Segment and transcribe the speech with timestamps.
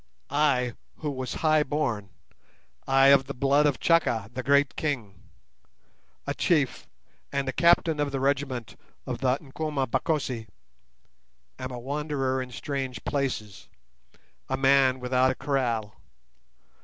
[0.31, 2.09] I who was high born,
[2.87, 6.87] ay, of the blood of Chaka, the great king—a chief,
[7.31, 10.49] and a captain of the regiment of the Nkomabakosi—am
[11.71, 13.69] a wanderer in strange places,
[14.49, 16.01] a man without a kraal.